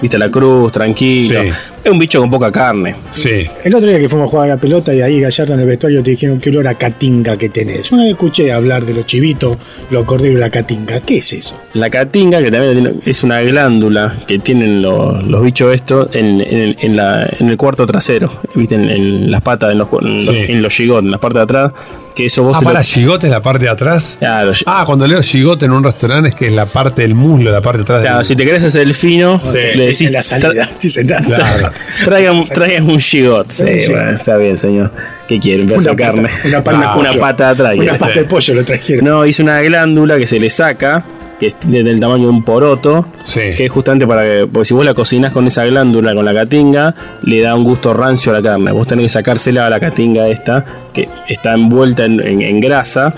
viste 0.00 0.18
la 0.18 0.30
cruz, 0.30 0.72
tranquilo. 0.72 1.40
Sí. 1.42 1.48
Es 1.84 1.90
un 1.92 1.98
bicho 1.98 2.18
con 2.20 2.30
poca 2.30 2.50
carne. 2.50 2.96
Sí. 3.10 3.46
El 3.62 3.74
otro 3.74 3.88
día 3.88 3.98
que 3.98 4.08
fuimos 4.08 4.28
a 4.28 4.30
jugar 4.30 4.50
a 4.50 4.54
la 4.54 4.60
pelota 4.60 4.94
y 4.94 5.02
ahí 5.02 5.20
Gallardo 5.20 5.52
en 5.54 5.60
el 5.60 5.66
vestuario 5.66 6.02
te 6.02 6.12
dijeron 6.12 6.40
que 6.40 6.48
olor 6.50 6.66
a 6.68 6.74
catinga 6.76 7.36
que 7.36 7.50
tenés. 7.50 7.92
Una 7.92 8.04
vez 8.04 8.12
escuché 8.12 8.50
hablar 8.52 8.84
de 8.86 8.94
los 8.94 9.04
chivitos, 9.06 9.56
los 9.90 10.04
corderos 10.06 10.36
y 10.36 10.40
la 10.40 10.48
catinga. 10.50 11.00
¿Qué 11.00 11.18
es 11.18 11.32
eso? 11.34 11.60
La 11.74 11.90
catinga, 11.90 12.42
que 12.42 12.50
también 12.50 12.72
tiene- 12.74 13.00
es 13.04 13.22
una 13.22 13.42
glándula 13.42 14.18
que 14.26 14.38
tienen 14.38 14.80
los, 14.80 15.22
los 15.26 15.42
bichos 15.42 15.74
estos 15.74 16.14
en, 16.14 16.40
en- 16.40 16.76
en 16.80 16.96
la- 16.96 17.28
en 17.38 17.48
el 17.50 17.56
cuarto 17.58 17.84
trasero, 17.84 18.32
¿viste? 18.54 18.76
En, 18.76 18.88
en 18.90 19.30
las 19.30 19.42
patas, 19.42 19.72
en 19.72 19.78
los, 19.78 19.88
en 20.00 20.16
los, 20.24 20.34
Sí. 20.34 20.44
en 20.48 20.62
los 20.62 20.72
gigotes, 20.74 21.04
en 21.04 21.10
la 21.10 21.18
parte 21.18 21.38
de 21.38 21.44
atrás. 21.44 21.72
Que 22.14 22.26
eso 22.26 22.44
vos 22.44 22.54
Ah, 22.56 22.60
se 22.60 22.64
lo- 22.64 22.70
para 22.70 22.84
gigote 22.84 23.26
en 23.26 23.32
la 23.32 23.42
parte 23.42 23.64
de 23.64 23.70
atrás. 23.70 24.16
Claro, 24.20 24.52
Ah, 24.66 24.84
cuando 24.86 25.06
leo 25.08 25.20
gigote 25.20 25.64
en 25.64 25.72
un 25.72 25.82
restaurante 25.82 26.28
es 26.28 26.34
que 26.36 26.46
es 26.46 26.52
la 26.52 26.66
parte 26.66 27.02
del 27.02 27.14
muslo, 27.14 27.50
la 27.50 27.60
parte 27.60 27.78
de 27.78 27.82
atrás 27.82 28.00
claro, 28.02 28.16
del... 28.18 28.24
si 28.24 28.36
te 28.36 28.44
querés 28.44 28.62
hacer 28.62 28.82
el 28.82 28.94
fino, 28.94 29.40
le 29.52 29.76
decís. 29.86 30.02
en 30.02 30.12
la 30.12 30.22
salida. 30.22 30.68
"Ah, 30.68 31.22
Claro. 31.24 31.70
Traigan, 32.04 32.42
traigan 32.54 32.88
un 32.88 33.00
gigot. 33.00 33.50
Sí, 33.50 33.64
bueno, 33.90 34.10
está 34.12 34.36
bien, 34.36 34.56
señor. 34.56 34.92
¿Qué 35.26 35.40
quiere? 35.40 35.62
Un 35.62 35.68
pedazo 35.70 35.90
Una 35.90 35.90
de 35.90 35.96
pata- 36.04 36.12
carne. 36.12 36.30
una 36.44 36.62
pata 36.62 36.78
de 36.78 36.84
Ah, 36.84 36.94
pollo. 36.94 37.82
una 37.82 37.94
pata 37.98 38.12
de 38.20 38.24
pollo 38.24 38.54
lo 38.54 38.64
trajeron. 38.64 39.04
No, 39.04 39.26
hizo 39.26 39.42
una 39.42 39.60
glándula 39.62 40.16
que 40.18 40.26
se 40.28 40.38
le 40.38 40.50
saca, 40.50 41.04
que 41.38 41.46
es 41.48 41.56
de- 41.66 41.82
del 41.82 42.00
tamaño 42.00 42.24
de 42.24 42.28
un 42.30 42.42
poroto, 42.44 43.06
Sí. 43.22 43.40
que 43.56 43.66
es 43.66 43.70
justamente 43.72 44.06
para 44.06 44.22
que, 44.22 44.48
porque 44.52 44.66
si 44.66 44.74
vos 44.74 44.84
la 44.84 44.94
cocinás 44.94 45.32
con 45.32 45.46
esa 45.46 45.64
glándula, 45.64 46.14
con 46.14 46.24
la 46.24 46.34
catinga, 46.34 46.94
le 47.22 47.40
da 47.40 47.54
un 47.54 47.64
gusto 47.64 47.92
rancio 47.94 48.32
a 48.32 48.36
la 48.36 48.42
carne. 48.42 48.72
Vos 48.72 48.86
tenés 48.86 49.04
que 49.04 49.08
sacársela 49.10 49.66
a 49.66 49.70
la 49.70 49.80
catinga 49.80 50.28
esta, 50.28 50.64
que 50.92 51.08
está 51.28 51.54
envuelta 51.54 52.04
en, 52.04 52.20
en- 52.26 52.42
en 52.42 52.60
grasa. 52.60 53.14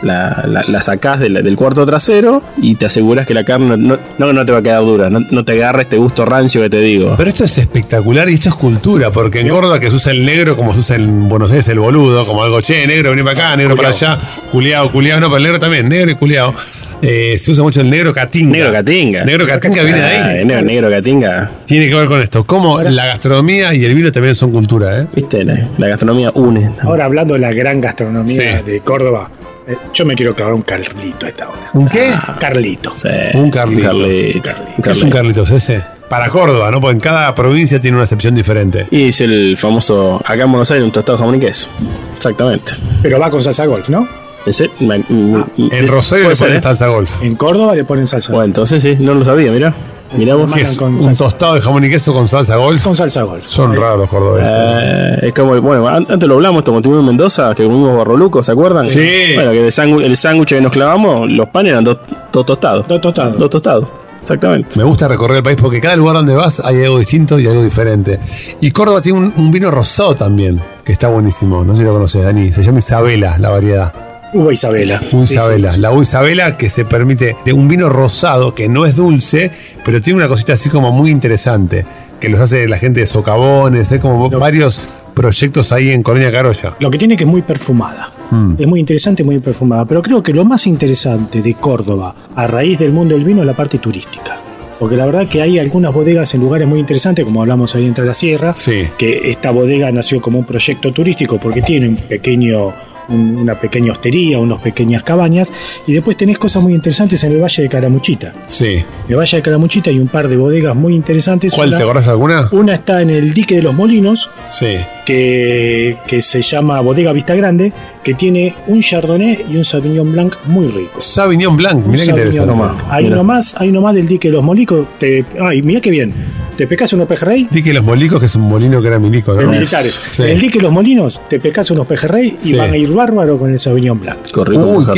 La, 0.00 0.44
la, 0.46 0.62
la 0.68 0.80
sacás 0.80 1.18
del, 1.18 1.34
del 1.42 1.56
cuarto 1.56 1.84
trasero 1.84 2.40
y 2.62 2.76
te 2.76 2.86
aseguras 2.86 3.26
que 3.26 3.34
la 3.34 3.42
carne 3.42 3.76
no, 3.76 3.98
no, 4.16 4.32
no 4.32 4.46
te 4.46 4.52
va 4.52 4.58
a 4.58 4.62
quedar 4.62 4.82
dura, 4.82 5.10
no, 5.10 5.18
no 5.28 5.44
te 5.44 5.54
agarra 5.54 5.82
este 5.82 5.96
gusto 5.96 6.24
rancio 6.24 6.60
que 6.62 6.70
te 6.70 6.78
digo. 6.80 7.14
Pero 7.16 7.28
esto 7.28 7.42
es 7.42 7.58
espectacular 7.58 8.28
y 8.30 8.34
esto 8.34 8.48
es 8.50 8.54
cultura, 8.54 9.10
porque 9.10 9.40
en 9.40 9.48
Córdoba 9.48 9.80
que 9.80 9.90
se 9.90 9.96
usa 9.96 10.12
el 10.12 10.24
negro 10.24 10.54
como 10.56 10.72
se 10.72 10.78
usa 10.78 10.94
en 10.94 11.28
Buenos 11.28 11.50
Aires 11.50 11.66
el 11.70 11.80
boludo, 11.80 12.24
como 12.26 12.44
algo, 12.44 12.60
che, 12.60 12.86
negro, 12.86 13.10
vení 13.10 13.24
para 13.24 13.32
acá, 13.48 13.56
negro 13.56 13.74
para 13.74 13.88
allá, 13.88 14.16
culiao, 14.52 14.92
culiao, 14.92 15.18
no, 15.18 15.26
pero 15.26 15.38
el 15.38 15.42
negro 15.42 15.58
también, 15.58 15.88
negro 15.88 16.12
y 16.12 16.14
culiao. 16.14 16.54
Eh, 17.02 17.36
se 17.38 17.52
usa 17.52 17.62
mucho 17.62 17.80
el 17.80 17.90
negro 17.90 18.12
catinga. 18.12 18.50
Negro 18.56 18.72
catinga. 18.72 19.24
Negro 19.24 19.46
catinga 19.46 19.82
viene 19.82 19.98
de 20.00 20.04
Ah, 20.04 20.26
ahí. 20.26 20.44
negro, 20.44 20.62
negro 20.62 20.90
catinga. 20.90 21.50
Tiene 21.64 21.88
que 21.88 21.94
ver 21.94 22.06
con 22.08 22.20
esto. 22.20 22.44
Como 22.44 22.80
la 22.80 23.06
gastronomía 23.06 23.72
y 23.74 23.84
el 23.84 23.94
vino 23.94 24.10
también 24.10 24.34
son 24.34 24.50
cultura, 24.52 25.02
¿eh? 25.02 25.06
Viste, 25.14 25.44
la, 25.44 25.68
la 25.78 25.88
gastronomía 25.88 26.30
une. 26.34 26.70
Ahora 26.82 27.04
hablando 27.04 27.34
de 27.34 27.40
la 27.40 27.52
gran 27.52 27.80
gastronomía 27.80 28.58
Sí. 28.58 28.64
de 28.70 28.80
Córdoba, 28.80 29.30
eh, 29.68 29.76
yo 29.94 30.04
me 30.06 30.14
quiero 30.16 30.34
clavar 30.34 30.54
un 30.54 30.62
Carlito 30.62 31.26
a 31.26 31.28
esta 31.28 31.48
hora. 31.48 31.70
¿Un 31.74 31.88
qué? 31.88 32.12
Carlito. 32.40 32.94
Sí, 33.00 33.08
Un 33.34 33.50
Carlito. 33.50 33.86
Carlito. 33.88 34.42
Carlito. 34.42 34.82
¿Qué 34.82 34.90
es 34.90 35.02
un 35.02 35.10
Carlitos 35.10 35.50
ese? 35.52 35.80
Para 36.08 36.30
Córdoba, 36.30 36.70
¿no? 36.70 36.80
Porque 36.80 36.94
en 36.94 37.00
cada 37.00 37.34
provincia 37.34 37.78
tiene 37.80 37.96
una 37.96 38.04
excepción 38.04 38.34
diferente. 38.34 38.86
Y 38.90 39.08
es 39.10 39.20
el 39.20 39.56
famoso, 39.58 40.16
acá 40.24 40.42
en 40.44 40.50
Buenos 40.50 40.70
Aires, 40.70 40.84
un 40.84 40.90
tostado 40.90 41.18
jamón 41.18 41.34
y 41.36 41.40
queso. 41.40 41.68
Exactamente. 42.16 42.72
Pero 43.02 43.20
va 43.20 43.30
con 43.30 43.42
salsa 43.42 43.66
golf, 43.66 43.88
¿no? 43.90 44.08
Ese, 44.46 44.70
me- 44.80 44.98
mm, 45.00 45.44
En 45.72 45.88
Rosario 45.88 46.28
le 46.28 46.36
ser, 46.36 46.46
ponen 46.48 46.58
¿eh? 46.58 46.62
salsa 46.62 46.88
golf. 46.88 47.22
En 47.22 47.34
Córdoba 47.36 47.74
le 47.74 47.84
ponen 47.84 48.06
salsa 48.06 48.32
Bueno, 48.32 48.46
entonces 48.46 48.82
sí, 48.82 48.96
no 49.00 49.14
lo 49.14 49.24
sabía, 49.24 49.52
mirá. 49.52 49.74
Mirá 50.16 50.36
vos. 50.36 50.50
¿Qué 50.54 50.62
es? 50.62 50.74
con 50.74 50.94
¿Un 50.94 51.02
salsa. 51.02 51.24
tostado 51.24 51.54
de 51.56 51.60
jamón 51.60 51.84
y 51.84 51.90
queso 51.90 52.14
con 52.14 52.26
salsa 52.26 52.56
golf? 52.56 52.82
Con 52.82 52.96
salsa 52.96 53.24
golf. 53.24 53.44
Son 53.46 53.76
raros 53.76 53.98
los 53.98 54.08
cordobeses. 54.08 54.48
Eh, 54.50 55.18
es 55.28 55.34
como, 55.34 55.60
bueno, 55.60 55.86
an- 55.86 56.06
antes 56.08 56.26
lo 56.26 56.36
hablamos, 56.36 56.60
esto 56.60 56.70
cuando 56.72 56.78
estuvimos 56.88 57.02
en 57.02 57.06
Mendoza, 57.08 57.54
que 57.54 57.64
comimos 57.64 57.94
barroluco, 57.94 58.42
¿se 58.42 58.52
acuerdan? 58.52 58.84
Sí. 58.84 59.34
Bueno, 59.34 59.50
que 59.50 59.66
el 59.66 60.16
sándwich 60.16 60.48
que 60.48 60.60
nos 60.62 60.72
clavamos, 60.72 61.30
los 61.30 61.48
panes 61.50 61.72
eran 61.72 61.84
dos, 61.84 61.98
dos 62.32 62.46
tostados. 62.46 62.88
Dos 62.88 63.02
tostados. 63.02 63.36
Dos 63.38 63.50
tostados, 63.50 63.86
exactamente. 64.22 64.78
Me 64.78 64.84
gusta 64.84 65.08
recorrer 65.08 65.38
el 65.38 65.42
país 65.42 65.58
porque 65.60 65.78
cada 65.78 65.96
lugar 65.96 66.14
donde 66.16 66.34
vas 66.34 66.60
hay 66.64 66.84
algo 66.84 66.98
distinto 67.00 67.38
y 67.38 67.46
algo 67.46 67.62
diferente. 67.62 68.18
Y 68.62 68.70
Córdoba 68.70 69.02
tiene 69.02 69.18
un, 69.18 69.34
un 69.36 69.50
vino 69.50 69.70
rosado 69.70 70.14
también, 70.14 70.58
que 70.84 70.92
está 70.92 71.08
buenísimo. 71.08 71.64
No 71.64 71.74
sé 71.74 71.80
si 71.80 71.84
lo 71.84 71.92
conoces, 71.92 72.24
Dani. 72.24 72.50
Se 72.50 72.62
llama 72.62 72.78
Isabela, 72.78 73.36
la 73.36 73.50
variedad. 73.50 73.92
Uva 74.32 74.52
Isabela. 74.52 75.00
Sí, 75.10 75.16
Isabela. 75.34 75.74
sí. 75.74 75.80
La 75.80 75.90
uva 75.90 76.02
Isabela 76.02 76.56
que 76.56 76.68
se 76.68 76.84
permite 76.84 77.36
de 77.44 77.52
un 77.52 77.66
vino 77.68 77.88
rosado 77.88 78.54
que 78.54 78.68
no 78.68 78.84
es 78.86 78.96
dulce, 78.96 79.50
pero 79.84 80.00
tiene 80.00 80.18
una 80.18 80.28
cosita 80.28 80.52
así 80.54 80.68
como 80.68 80.92
muy 80.92 81.10
interesante. 81.10 81.84
Que 82.20 82.28
los 82.28 82.40
hace 82.40 82.66
la 82.68 82.78
gente 82.78 83.00
de 83.00 83.06
socavones, 83.06 83.92
hay 83.92 84.00
como 84.00 84.28
varios 84.28 84.80
proyectos 85.14 85.72
ahí 85.72 85.90
en 85.90 86.02
Colonia 86.02 86.30
Carolla. 86.32 86.74
Lo 86.80 86.90
que 86.90 86.98
tiene 86.98 87.16
que 87.16 87.24
es 87.24 87.30
muy 87.30 87.42
perfumada. 87.42 88.10
Mm. 88.30 88.54
Es 88.58 88.66
muy 88.66 88.80
interesante, 88.80 89.22
muy 89.24 89.38
perfumada. 89.38 89.84
Pero 89.84 90.02
creo 90.02 90.22
que 90.22 90.32
lo 90.32 90.44
más 90.44 90.66
interesante 90.66 91.42
de 91.42 91.54
Córdoba, 91.54 92.14
a 92.34 92.46
raíz 92.46 92.78
del 92.80 92.92
mundo 92.92 93.14
del 93.14 93.24
vino, 93.24 93.40
es 93.40 93.46
la 93.46 93.54
parte 93.54 93.78
turística. 93.78 94.36
Porque 94.78 94.96
la 94.96 95.06
verdad 95.06 95.26
que 95.28 95.42
hay 95.42 95.58
algunas 95.58 95.92
bodegas 95.92 96.32
en 96.34 96.40
lugares 96.40 96.68
muy 96.68 96.78
interesantes, 96.78 97.24
como 97.24 97.40
hablamos 97.40 97.74
ahí 97.74 97.84
entre 97.86 98.04
la 98.04 98.14
sierra, 98.14 98.54
Sí. 98.54 98.84
que 98.96 99.30
esta 99.30 99.50
bodega 99.50 99.90
nació 99.90 100.20
como 100.20 100.38
un 100.38 100.44
proyecto 100.44 100.92
turístico 100.92 101.38
porque 101.38 101.62
tiene 101.62 101.88
un 101.88 101.96
pequeño, 101.96 102.72
un- 103.08 103.36
una 103.36 103.58
pequeña 103.60 103.92
hostería, 103.92 104.38
unas 104.38 104.58
pequeñas 104.60 105.02
cabañas, 105.02 105.52
y 105.86 105.92
después 105.92 106.16
tenés 106.16 106.38
cosas 106.38 106.62
muy 106.62 106.74
interesantes 106.74 107.22
en 107.24 107.32
el 107.32 107.42
Valle 107.42 107.62
de 107.62 107.68
Caramuchita. 107.68 108.32
Sí. 108.46 108.66
En 108.76 108.84
el 109.08 109.16
Valle 109.16 109.36
de 109.38 109.42
Caramuchita 109.42 109.90
hay 109.90 109.98
un 109.98 110.08
par 110.08 110.28
de 110.28 110.36
bodegas 110.36 110.74
muy 110.76 110.94
interesantes. 110.94 111.54
¿Cuál? 111.54 111.68
Una- 111.68 111.76
¿Te 111.78 111.82
acordás 111.84 112.08
alguna? 112.08 112.48
Una 112.52 112.74
está 112.74 113.02
en 113.02 113.10
el 113.10 113.32
dique 113.34 113.54
de 113.56 113.62
los 113.62 113.74
molinos, 113.74 114.30
Sí. 114.50 114.76
que, 115.04 115.96
que 116.06 116.20
se 116.22 116.42
llama 116.42 116.80
Bodega 116.80 117.12
Vista 117.12 117.34
Grande, 117.34 117.72
que 118.04 118.14
tiene 118.14 118.54
un 118.66 118.80
Chardonnay 118.80 119.44
y 119.50 119.56
un 119.56 119.64
Sauvignon 119.64 120.12
Blanc 120.12 120.34
muy 120.46 120.66
ricos. 120.68 121.02
Sauvignon 121.04 121.56
Blanc, 121.56 121.84
mirá 121.86 122.04
Sauvignon 122.04 122.18
interesante. 122.28 122.54
Blanc. 122.54 122.82
Hay 122.90 123.04
Mira. 123.04 123.16
nomás, 123.16 123.54
hay 123.58 123.72
nomás 123.72 123.94
del 123.94 124.06
dique 124.06 124.28
de 124.28 124.34
los 124.34 124.44
molicos. 124.44 124.86
Te, 124.98 125.24
ay, 125.40 125.62
mira 125.62 125.80
qué 125.80 125.90
bien. 125.90 126.12
Te 126.56 126.66
pecas 126.66 126.92
unos 126.92 127.06
pejerrey 127.06 127.46
Di 127.52 127.62
que 127.62 127.72
los 127.72 127.84
molicos, 127.84 128.18
que 128.18 128.26
es 128.26 128.34
un 128.34 128.48
molino 128.48 128.82
que 128.82 128.88
era 128.88 128.98
milico, 128.98 129.32
de 129.34 129.44
¿no? 129.44 129.52
militares. 129.52 130.02
Sí. 130.08 130.24
En 130.24 130.30
el 130.30 130.40
dique 130.40 130.58
de 130.58 130.64
los 130.64 130.72
molinos, 130.72 131.22
te 131.28 131.38
pecas 131.38 131.70
unos 131.70 131.86
pejerrey 131.86 132.36
y 132.42 132.44
Sí. 132.48 132.54
van 132.54 132.72
a 132.72 132.76
ir 132.76 132.90
bárbaro 132.98 133.38
con 133.38 133.50
el 133.50 133.58
Sauvignon 133.58 133.98
Blanc. 134.00 134.30
Corrido 134.32 134.66
Uy, 134.68 134.84
con 134.84 134.94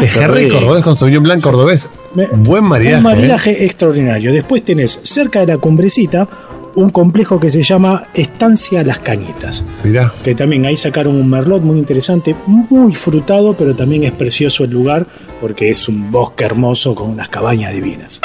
pejerrey 0.00 0.48
cordobés 0.48 0.82
con 0.84 0.96
Sauvignon 0.96 1.22
Blanc 1.22 1.42
cordobés. 1.42 1.88
Me- 2.14 2.26
Buen 2.32 2.64
maridaje. 2.64 2.96
Un 2.96 3.00
¿eh? 3.12 3.14
maridaje 3.14 3.64
extraordinario. 3.64 4.32
Después 4.32 4.64
tenés 4.64 5.00
cerca 5.02 5.40
de 5.40 5.46
la 5.46 5.58
cumbrecita 5.58 6.28
un 6.74 6.90
complejo 6.90 7.40
que 7.40 7.48
se 7.48 7.62
llama 7.62 8.02
Estancia 8.14 8.82
Las 8.84 8.98
Cañitas. 8.98 9.64
Mirá. 9.82 10.12
que 10.22 10.34
también 10.34 10.66
ahí 10.66 10.76
sacaron 10.76 11.16
un 11.16 11.30
merlot 11.30 11.62
muy 11.62 11.78
interesante, 11.78 12.36
muy 12.46 12.92
frutado, 12.92 13.54
pero 13.54 13.74
también 13.74 14.04
es 14.04 14.12
precioso 14.12 14.64
el 14.64 14.70
lugar 14.72 15.06
porque 15.40 15.70
es 15.70 15.88
un 15.88 16.10
bosque 16.10 16.44
hermoso 16.44 16.94
con 16.94 17.10
unas 17.10 17.28
cabañas 17.30 17.72
divinas. 17.72 18.20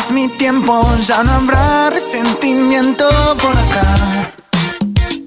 Más 0.00 0.10
mi 0.12 0.28
tiempo, 0.28 0.86
ya 1.02 1.22
no 1.22 1.32
habrá 1.32 1.90
resentimiento 1.90 3.06
por 3.42 3.56
acá. 3.64 4.32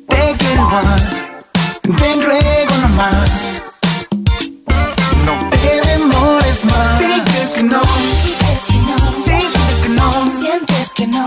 Te 0.08 0.36
quiero 0.38 0.62
igual, 0.68 1.30
te 1.82 2.14
ruego 2.26 2.78
nomás. 2.82 3.62
No 5.26 5.34
te 5.50 5.82
demores 5.90 6.66
más. 6.66 7.02
No, 7.02 7.08
Dices 7.08 7.50
que 7.56 7.64
no, 7.64 7.82
dices 9.26 9.76
que 9.84 9.90
no, 9.90 10.12
sientes 10.40 10.90
que 10.96 11.08
no 11.08 11.24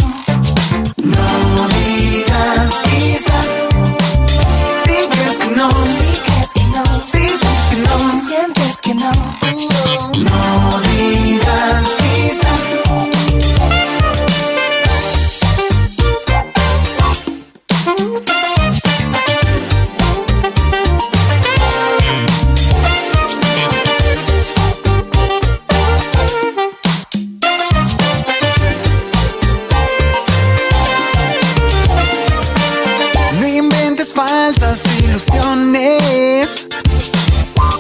falsas 34.55 34.83
ilusiones. 35.03 36.69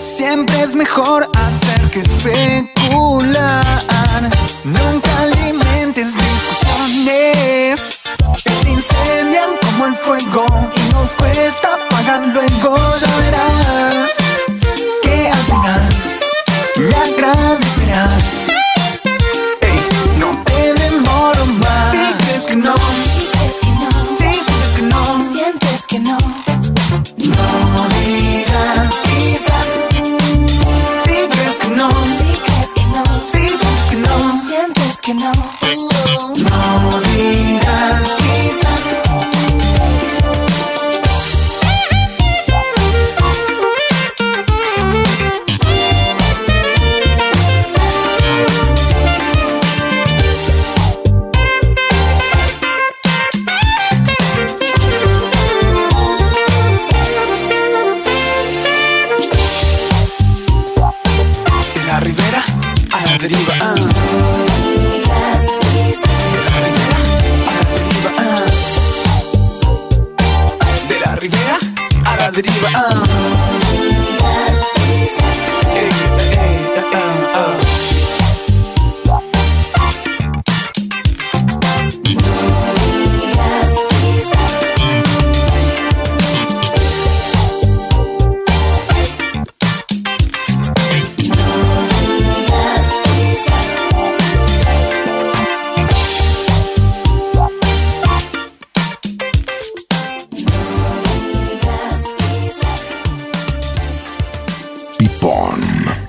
Siempre 0.02 0.62
es 0.62 0.75
mejor 0.75 1.28
hacer 1.37 1.90
que 1.90 2.00
especular. 2.00 2.75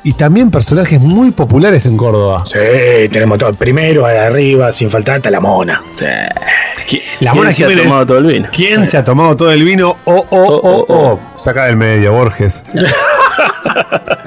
Y 0.08 0.14
también 0.14 0.50
personajes 0.50 1.02
muy 1.02 1.32
populares 1.32 1.86
en 1.86 1.98
Córdoba. 1.98 2.44
Sí, 2.46 3.10
tenemos 3.12 3.38
todo. 3.40 3.52
Primero, 3.52 4.06
arriba, 4.06 4.72
sin 4.72 4.90
faltar, 4.90 5.18
hasta 5.18 5.30
la 5.30 5.42
mona. 5.42 5.84
¿Qui- 6.88 7.02
La 7.20 7.32
¿Quién 7.32 7.36
Mona 7.36 7.52
se 7.52 7.66
ha 7.66 7.76
tomado 7.84 8.06
todo 8.06 8.18
el 8.20 8.26
vino? 8.26 8.48
¿Quién 8.54 8.86
se 8.86 8.96
ha 8.96 9.04
tomado 9.04 9.36
todo 9.36 9.52
el 9.52 9.66
vino? 9.66 9.98
Oh, 10.06 10.26
oh, 10.30 10.62
oh, 10.64 10.86
oh. 10.88 11.20
Saca 11.36 11.66
del 11.66 11.76
medio, 11.76 12.14
Borges. 12.14 12.64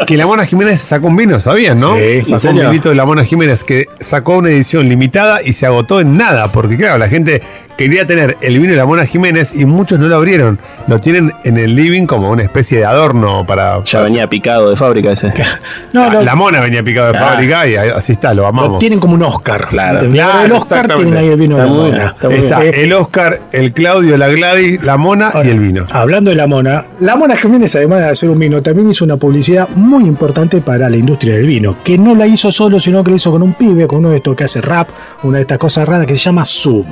que 0.06 0.16
la 0.16 0.26
Mona 0.26 0.44
Jiménez 0.44 0.80
sacó 0.80 1.06
un 1.08 1.16
vino, 1.16 1.38
¿sabían, 1.40 1.78
no? 1.78 1.94
Sí, 1.96 2.02
¿en 2.02 2.24
sacó 2.24 2.34
un 2.34 2.40
serio? 2.40 2.70
vinito 2.70 2.88
de 2.90 2.94
la 2.94 3.04
Mona 3.04 3.24
Jiménez 3.24 3.64
que 3.64 3.86
sacó 4.00 4.36
una 4.38 4.48
edición 4.50 4.88
limitada 4.88 5.40
y 5.44 5.52
se 5.52 5.66
agotó 5.66 6.00
en 6.00 6.16
nada, 6.16 6.50
porque 6.52 6.76
claro, 6.76 6.98
la 6.98 7.08
gente 7.08 7.42
quería 7.76 8.04
tener 8.06 8.36
el 8.42 8.58
vino 8.58 8.72
de 8.72 8.76
la 8.76 8.86
Mona 8.86 9.06
Jiménez 9.06 9.54
y 9.58 9.64
muchos 9.64 9.98
no 9.98 10.06
lo 10.08 10.16
abrieron. 10.16 10.58
Lo 10.86 11.00
tienen 11.00 11.32
en 11.44 11.56
el 11.56 11.74
living 11.74 12.06
como 12.06 12.30
una 12.30 12.42
especie 12.42 12.78
de 12.78 12.84
adorno 12.84 13.46
para. 13.46 13.82
Ya 13.84 14.02
venía 14.02 14.28
picado 14.28 14.70
de 14.70 14.76
fábrica 14.76 15.12
ese. 15.12 15.32
No, 15.92 16.06
la, 16.06 16.12
lo, 16.14 16.22
la 16.22 16.34
Mona 16.34 16.60
venía 16.60 16.82
picado 16.82 17.12
de 17.12 17.18
Ah. 17.18 17.28
fábrica 17.30 17.66
y 17.66 17.74
así 17.76 18.12
está, 18.12 18.34
lo 18.34 18.42
lo 18.42 18.46
amamos. 18.48 18.78
tienen 18.78 19.00
como 19.00 19.14
un 19.14 19.22
Oscar. 19.22 19.66
Claro. 19.68 20.00
el 20.08 20.52
Oscar 20.52 20.86
tienen 20.94 21.16
ahí 21.16 21.28
el 21.28 21.36
vino 21.36 21.56
de 21.56 21.62
la 21.62 21.68
Está 21.68 21.74
muy 21.74 21.90
mona. 21.90 22.14
bien, 22.20 22.32
está 22.44 22.60
Está 22.60 22.64
Eh, 22.64 22.84
el 22.84 22.92
Oscar, 22.92 23.40
el 23.52 23.72
Claudio, 23.72 24.16
la 24.16 24.28
Gladys, 24.28 24.82
la 24.82 24.96
Mona 24.96 25.32
y 25.44 25.48
el 25.48 25.58
vino. 25.60 25.84
Hablando 25.90 26.30
de 26.30 26.36
la 26.36 26.46
mona, 26.46 26.84
la 27.00 27.16
mona 27.16 27.36
Jiménez, 27.36 27.74
además 27.76 28.00
de 28.00 28.08
hacer 28.10 28.30
un 28.30 28.38
vino, 28.38 28.62
también 28.62 28.88
hizo 28.90 28.99
una 29.02 29.16
publicidad 29.16 29.68
muy 29.70 30.04
importante 30.04 30.60
para 30.60 30.88
la 30.88 30.96
industria 30.96 31.36
del 31.36 31.46
vino, 31.46 31.76
que 31.82 31.98
no 31.98 32.14
la 32.14 32.26
hizo 32.26 32.50
solo, 32.50 32.80
sino 32.80 33.02
que 33.04 33.10
la 33.10 33.16
hizo 33.16 33.30
con 33.30 33.42
un 33.42 33.54
pibe, 33.54 33.86
con 33.86 34.00
uno 34.00 34.10
de 34.10 34.16
estos 34.16 34.36
que 34.36 34.44
hace 34.44 34.60
rap, 34.60 34.88
una 35.22 35.38
de 35.38 35.42
estas 35.42 35.58
cosas 35.58 35.88
raras 35.88 36.06
que 36.06 36.16
se 36.16 36.22
llama 36.22 36.44
Sub. 36.44 36.86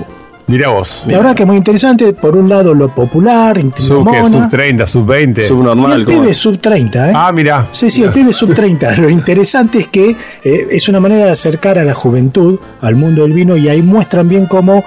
Mirá 0.48 0.70
vos. 0.70 1.02
La 1.06 1.18
verdad 1.18 1.36
que 1.36 1.42
es 1.42 1.46
muy 1.46 1.58
interesante, 1.58 2.14
por 2.14 2.34
un 2.34 2.48
lado 2.48 2.72
lo 2.72 2.88
popular, 2.94 3.62
Sub, 3.76 4.10
que 4.10 4.22
mona, 4.22 4.44
sub 4.44 4.50
30, 4.50 4.86
sub 4.86 5.06
20. 5.06 5.44
y 5.44 5.46
Subnormal, 5.46 5.92
el 5.92 6.06
pibe 6.06 6.30
es 6.30 6.38
sub 6.38 6.58
30, 6.58 7.10
¿eh? 7.10 7.12
Ah, 7.14 7.30
mirá. 7.32 7.68
Sí, 7.70 7.90
sí, 7.90 8.02
el 8.02 8.10
pibe 8.10 8.30
es 8.30 8.36
sub 8.36 8.54
30. 8.54 8.96
Lo 8.96 9.10
interesante 9.10 9.78
es 9.78 9.88
que 9.88 10.16
eh, 10.42 10.68
es 10.70 10.88
una 10.88 11.00
manera 11.00 11.26
de 11.26 11.32
acercar 11.32 11.78
a 11.78 11.84
la 11.84 11.92
juventud 11.92 12.58
al 12.80 12.96
mundo 12.96 13.22
del 13.22 13.34
vino 13.34 13.58
y 13.58 13.68
ahí 13.68 13.82
muestran 13.82 14.26
bien 14.26 14.46
cómo 14.46 14.82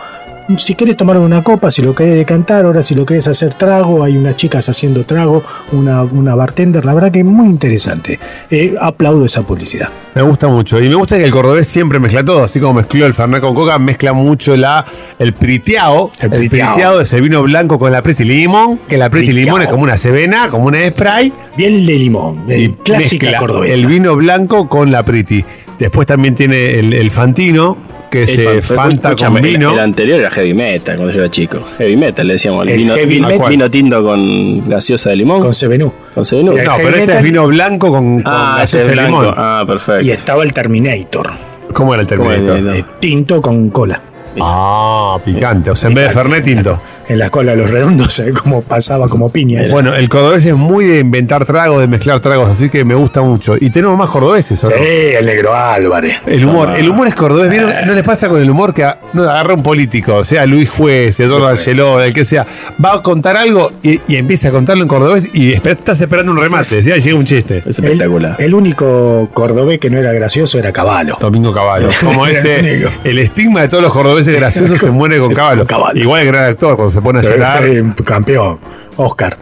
si 0.57 0.75
querés 0.75 0.97
tomar 0.97 1.17
una 1.17 1.43
copa, 1.43 1.71
si 1.71 1.81
lo 1.81 1.93
querés 1.93 2.15
decantar, 2.15 2.65
ahora 2.65 2.81
si 2.81 2.95
lo 2.95 3.05
querés 3.05 3.27
hacer 3.27 3.53
trago, 3.53 4.03
hay 4.03 4.17
unas 4.17 4.35
chicas 4.35 4.67
haciendo 4.69 5.03
trago, 5.03 5.43
una, 5.71 6.03
una 6.03 6.35
bartender, 6.35 6.85
la 6.85 6.93
verdad 6.93 7.11
que 7.11 7.19
es 7.19 7.25
muy 7.25 7.45
interesante. 7.47 8.19
Eh, 8.49 8.75
aplaudo 8.79 9.25
esa 9.25 9.43
publicidad. 9.43 9.89
Me 10.15 10.21
gusta 10.21 10.47
mucho. 10.47 10.81
Y 10.81 10.89
me 10.89 10.95
gusta 10.95 11.17
que 11.17 11.23
el 11.23 11.31
cordobés 11.31 11.67
siempre 11.67 11.97
mezcla 11.99 12.23
todo. 12.25 12.43
Así 12.43 12.59
como 12.59 12.73
mezcló 12.75 13.05
el 13.05 13.13
Fernet 13.13 13.39
con 13.41 13.55
Coca, 13.55 13.79
mezcla 13.79 14.11
mucho 14.13 14.57
la, 14.57 14.85
el 15.17 15.33
priteado. 15.33 16.11
El 16.19 16.33
El 16.33 16.49
priteado. 16.49 16.99
es 17.01 17.13
el 17.13 17.21
vino 17.21 17.41
blanco 17.43 17.79
con 17.79 17.91
la 17.91 18.01
preti 18.03 18.23
limón. 18.25 18.79
Que 18.89 18.97
la 18.97 19.09
Priteado. 19.09 19.39
limón 19.39 19.61
es 19.61 19.67
como 19.69 19.83
una 19.83 19.97
cebena, 19.97 20.49
como 20.49 20.65
una 20.65 20.85
spray. 20.89 21.31
Bien 21.55 21.85
de 21.85 21.93
limón, 21.93 22.43
eh, 22.49 22.73
clásica 22.83 23.37
cordobesa. 23.37 23.73
El 23.73 23.85
vino 23.85 24.15
blanco 24.15 24.67
con 24.67 24.91
la 24.91 25.03
preti. 25.03 25.45
Después 25.79 26.05
también 26.05 26.35
tiene 26.35 26.77
el, 26.79 26.93
el 26.93 27.09
Fantino, 27.09 27.77
que 28.11 28.61
fan- 28.61 28.99
Fanta 28.99 29.15
con 29.15 29.37
el- 29.37 29.41
vino. 29.43 29.71
El, 29.73 29.79
anterior 29.79 30.19
era 30.19 30.29
heavy 30.29 30.53
metal 30.53 30.95
cuando 30.97 31.13
yo 31.13 31.21
era 31.21 31.31
chico. 31.31 31.59
Heavy 31.79 31.95
metal 31.97 32.27
le 32.27 32.33
decíamos. 32.33 32.67
El 32.67 32.77
vino, 32.77 32.93
heavy 32.95 33.15
vino, 33.15 33.27
metal. 33.27 33.49
vino 33.49 33.71
tinto 33.71 34.03
con 34.03 34.69
gaseosa 34.69 35.09
de 35.11 35.15
limón. 35.15 35.41
con 35.41 35.53
Sevenú. 35.53 35.91
Con 36.13 36.23
Sevenú. 36.25 36.51
no, 36.51 36.57
heavy 36.57 36.69
pero 36.77 36.87
este 36.89 36.99
metal. 36.99 37.17
es 37.17 37.23
vino 37.23 37.47
blanco 37.47 37.89
con, 37.89 38.21
con 38.21 38.33
Ah, 38.33 38.55
gaseosa 38.59 38.63
ese 38.63 38.77
es 38.81 38.87
de 38.87 38.93
blanco. 38.93 39.21
limón. 39.21 39.35
Ah, 39.37 39.63
perfecto. 39.65 40.01
Y 40.05 40.11
estaba 40.11 40.43
el 40.43 40.51
Terminator, 40.51 41.31
¿Cómo 41.73 41.93
era 41.93 42.01
el 42.03 42.07
¿Cómo 42.09 42.29
Terminator? 42.29 42.57
era? 42.59 42.77
eh, 42.77 42.85
tinto 42.99 43.41
con 43.41 43.69
cola. 43.69 44.01
Ah, 44.39 45.17
picante. 45.25 45.69
O 45.71 45.75
sea, 45.75 45.89
en 45.89 45.95
vez 45.95 46.07
de 46.07 46.13
Fernet 46.13 46.43
tinto. 46.43 46.79
En 47.11 47.19
la 47.19 47.29
cola 47.29 47.51
de 47.51 47.57
los 47.57 47.69
redondos, 47.71 48.13
¿sabes 48.15 48.33
cómo 48.33 48.61
pasaba 48.61 49.07
como 49.09 49.29
piña? 49.29 49.63
Bueno, 49.71 49.93
el 49.93 50.07
cordobés 50.07 50.45
es 50.45 50.55
muy 50.55 50.85
de 50.85 50.99
inventar 50.99 51.45
tragos, 51.45 51.81
de 51.81 51.87
mezclar 51.87 52.19
tragos, 52.21 52.49
así 52.49 52.69
que 52.69 52.85
me 52.85 52.95
gusta 52.95 53.21
mucho. 53.21 53.55
Y 53.59 53.69
tenemos 53.69 53.97
más 53.97 54.09
cordobeses, 54.09 54.63
¿o 54.63 54.69
no? 54.69 54.75
Sí, 54.77 54.83
el 55.19 55.25
negro 55.25 55.53
Álvarez. 55.53 56.17
El 56.25 56.45
humor, 56.45 56.69
el 56.77 56.89
humor 56.89 57.07
es 57.07 57.15
cordobés. 57.15 57.49
¿Vieron? 57.49 57.71
¿No 57.85 57.93
les 57.93 58.03
pasa 58.03 58.29
con 58.29 58.41
el 58.41 58.49
humor 58.49 58.73
que 58.73 58.83
a- 58.85 58.97
no, 59.13 59.23
agarra 59.23 59.53
un 59.55 59.63
político, 59.63 60.23
sea 60.23 60.45
Luis 60.45 60.69
Juez, 60.69 61.19
Eduardo 61.19 61.49
Angeló, 61.49 62.01
el 62.01 62.13
que 62.13 62.23
sea, 62.23 62.45
va 62.83 62.93
a 62.95 63.01
contar 63.03 63.35
algo 63.35 63.71
y, 63.83 63.99
y 64.07 64.15
empieza 64.15 64.47
a 64.47 64.51
contarlo 64.51 64.83
en 64.83 64.87
cordobés 64.87 65.35
y 65.35 65.51
esper- 65.53 65.71
estás 65.71 65.99
esperando 66.01 66.31
un 66.31 66.39
remate, 66.39 66.81
¿sí? 66.81 66.91
Llega 66.91 67.17
un 67.17 67.25
chiste. 67.25 67.57
Es 67.65 67.77
espectacular. 67.79 68.35
el 68.39 68.53
único 68.53 69.27
cordobés 69.33 69.79
que 69.79 69.89
no 69.89 69.97
era 69.99 70.13
gracioso 70.13 70.57
era 70.59 70.71
Caballo. 70.71 71.17
Domingo 71.19 71.51
Caballo. 71.51 71.89
Como 72.01 72.25
ese, 72.25 72.87
el 73.03 73.19
estigma 73.19 73.61
de 73.61 73.67
todos 73.67 73.83
los 73.83 73.91
cordobeses 73.91 74.35
graciosos 74.35 74.79
se 74.79 74.89
muere 74.91 75.19
con 75.19 75.33
Caballo. 75.33 75.65
Igual 75.95 76.21
el 76.21 76.27
gran 76.27 76.45
actor, 76.45 76.75
cuando 76.77 76.91
se 77.01 77.03
pone 77.03 77.19
a 77.19 77.21
llorar, 77.23 77.65
Eh, 77.65 77.83
campeón, 78.05 78.59
Oscar. 78.97 79.37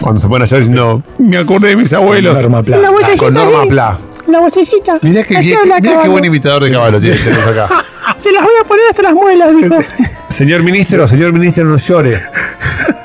cuando 0.00 0.20
se 0.20 0.28
pone 0.28 0.44
a 0.44 0.46
llorar 0.46 0.60
diciendo, 0.60 1.02
me 1.18 1.38
acordé 1.38 1.68
de 1.68 1.76
mis 1.76 1.92
abuelos. 1.92 2.34
Norma 2.34 2.62
Pla. 2.62 2.78
Ah, 2.84 3.16
con 3.16 3.34
Norma 3.34 3.64
Pla. 3.66 3.98
La 4.26 4.40
vocecita. 4.40 4.98
Mirá 5.02 5.22
que, 5.22 5.34
qué 5.40 5.54
Caballo. 5.82 6.10
buen 6.10 6.24
imitador 6.24 6.64
de 6.64 6.72
caballo 6.72 6.98
tiene- 7.00 7.16
tenemos 7.18 7.46
acá. 7.46 7.68
Se 8.18 8.32
las 8.32 8.42
voy 8.42 8.54
a 8.60 8.64
poner 8.64 8.84
hasta 8.88 9.02
las 9.02 9.12
muelas, 9.12 9.50
dijo. 9.54 9.74
Señor 10.28 10.62
ministro, 10.62 11.06
señor 11.06 11.32
ministro, 11.32 11.64
no 11.64 11.76
llore. 11.76 12.22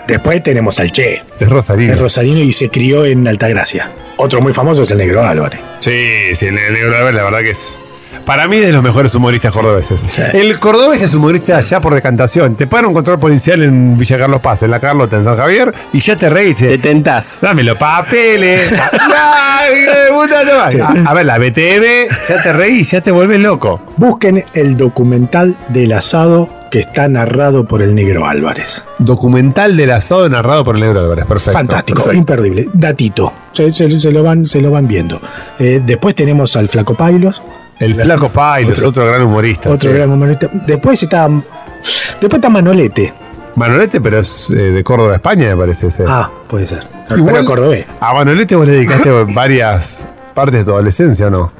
Después 0.08 0.41
tenemos 0.41 0.80
al 0.80 0.91
Che, 0.91 1.21
Es 1.39 1.49
Rosarino. 1.49 1.93
es 1.93 1.99
rosarino 1.99 2.39
y 2.39 2.52
se 2.54 2.69
crió 2.69 3.06
en 3.06 3.28
Altagracia. 3.28 3.91
Otro 4.17 4.41
muy 4.41 4.54
famoso 4.54 4.82
es 4.84 4.91
el 4.91 4.97
negro 4.97 5.21
Álvarez. 5.23 5.60
Sí, 5.80 5.91
sí, 6.36 6.47
el 6.47 6.56
negro 6.56 6.95
Álvarez, 6.95 7.15
la 7.15 7.23
verdad 7.23 7.39
que 7.41 7.52
es. 7.52 7.78
Para 8.25 8.47
mí, 8.47 8.58
de 8.60 8.71
los 8.71 8.84
mejores 8.84 9.13
humoristas 9.15 9.53
cordobeses. 9.53 10.01
El 10.34 10.60
cordobés 10.60 11.01
es 11.01 11.13
humorista 11.15 11.62
ya 11.62 11.82
por 11.82 11.93
decantación. 11.95 12.55
Te 12.55 12.67
paran 12.67 12.86
un 12.88 12.93
control 12.93 13.19
policial 13.19 13.63
en 13.63 13.97
Villa 13.97 14.17
Carlos 14.17 14.39
Paz, 14.41 14.62
en 14.63 14.71
la 14.71 14.79
Carlota, 14.79 15.17
en 15.17 15.23
San 15.23 15.36
Javier, 15.38 15.73
y 15.93 16.01
ya 16.01 16.15
te 16.15 16.29
reíste. 16.29 16.67
Te 16.67 16.77
tentás. 16.77 17.39
Dame 17.41 17.63
los 17.63 17.77
papeles. 17.77 18.71
A, 19.10 20.93
a 21.05 21.13
ver, 21.13 21.25
la 21.25 21.38
BTV, 21.38 22.10
ya 22.29 22.41
te 22.43 22.53
reí, 22.53 22.84
ya 22.84 23.01
te 23.01 23.12
vuelves 23.12 23.39
loco. 23.41 23.82
Busquen 23.97 24.43
el 24.53 24.77
documental 24.77 25.55
del 25.69 25.91
asado 25.93 26.47
que 26.71 26.79
está 26.79 27.08
narrado 27.08 27.65
por 27.65 27.82
el 27.82 27.95
negro 27.95 28.27
Álvarez. 28.27 28.86
Documental 28.99 29.75
del 29.75 29.91
asado 29.91 30.29
narrado 30.29 30.63
por 30.63 30.75
el 30.75 30.82
negro 30.82 30.99
Álvarez. 31.01 31.25
Perfecto. 31.25 31.53
Fantástico, 31.58 32.03
perfecto. 32.03 32.17
imperdible. 32.19 32.69
Datito. 32.73 33.34
Se, 33.53 33.71
se- 33.73 33.99
se 33.99 34.12
lo, 34.12 34.23
van, 34.23 34.45
se 34.45 34.62
lo 34.62 34.71
van 34.71 34.88
viendo. 34.88 35.19
Eh, 35.58 35.82
después 35.86 36.15
tenemos 36.15 36.55
al 36.55 36.67
Flaco 36.67 36.93
Pailos, 36.95 37.41
El 37.80 37.96
Flaco 37.96 38.30
Pailos, 38.30 38.78
otro, 38.80 38.89
Otro- 38.89 39.06
gran 39.08 39.22
humorista. 39.24 39.70
otro 39.70 39.89
sí. 39.92 39.96
gran 39.98 40.12
humorista. 40.12 40.50
Después 40.52 41.02
está. 41.04 41.30
Después 41.30 42.34
está 42.34 42.50
Manolete. 42.50 43.13
Manolete, 43.56 44.00
pero 44.02 44.20
es 44.20 44.50
eh, 44.52 44.56
de 44.72 44.84
Córdoba, 44.84 45.15
España, 45.15 45.48
me 45.50 45.58
parece 45.58 45.88
ese. 45.88 46.04
Ah, 46.08 46.30
puede 46.48 46.65
ser. 46.65 46.86
Igual- 47.15 47.34
Pero 47.36 47.46
cordobés. 47.46 47.86
A 48.00 48.13
Manolete 48.13 48.56
vos 48.56 48.65
le 48.68 48.74
dedicaste 48.74 49.10
varias 49.34 50.06
partes 50.34 50.60
de 50.62 50.65
tu 50.65 50.72
adolescencia, 50.72 51.28
¿o 51.28 51.30
no? 51.30 51.52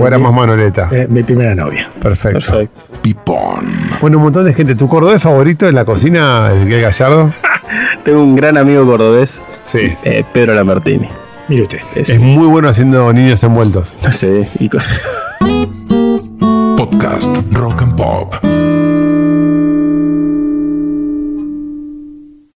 ¿O 0.00 0.06
era 0.06 0.16
Eh, 0.16 0.18
más 0.18 0.32
Manoleta? 0.34 0.88
Eh, 0.90 1.06
mi 1.08 1.22
primera 1.22 1.54
novia. 1.54 1.90
Perfecto. 2.00 2.38
Perfecto. 2.38 2.80
Pipón. 3.02 3.72
Bueno, 4.00 4.16
un 4.18 4.24
montón 4.24 4.44
de 4.46 4.54
gente. 4.54 4.74
¿Tu 4.74 4.88
cordobés 4.88 5.20
favorito 5.22 5.68
en 5.68 5.74
la 5.74 5.84
cocina, 5.84 6.50
Ezequiel 6.54 6.80
Gallardo? 6.82 7.30
Tengo 8.04 8.22
un 8.22 8.34
gran 8.34 8.56
amigo 8.56 8.84
cordobés, 8.86 9.42
Sí. 9.64 9.92
eh, 10.04 10.24
Pedro 10.32 10.54
Lambertini. 10.54 11.08
Mire 11.48 11.62
usted. 11.62 11.78
Es, 11.94 12.08
Es 12.10 12.20
muy 12.22 12.46
bueno 12.46 12.68
haciendo 12.68 13.12
niños 13.12 13.42
envueltos. 13.44 13.94
no 14.02 14.12
sé, 14.12 14.48
y 14.60 14.68
podcast 17.02 17.58
Rock 17.58 17.82
and 17.82 17.96
Pop. 17.96 18.61